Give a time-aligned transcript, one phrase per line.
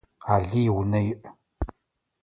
[0.33, 1.13] Алый унэ иӏ.